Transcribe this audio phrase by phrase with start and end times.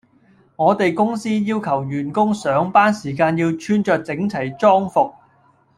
[0.55, 5.13] 我哋公司要求員工上班時間要穿著整齊裝服